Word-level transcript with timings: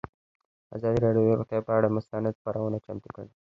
ازادي 0.75 0.99
راډیو 1.05 1.23
د 1.27 1.29
روغتیا 1.39 1.59
پر 1.65 1.73
اړه 1.77 1.89
مستند 1.97 2.37
خپرونه 2.39 2.77
چمتو 2.85 3.09
کړې. 3.15 3.29